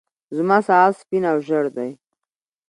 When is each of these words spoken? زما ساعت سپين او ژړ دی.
زما 0.37 0.57
ساعت 0.67 0.93
سپين 1.01 1.23
او 1.31 1.37
ژړ 1.47 1.65
دی. 1.75 1.91